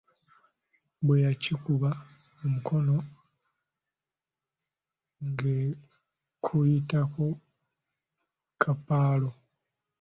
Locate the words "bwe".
1.05-1.17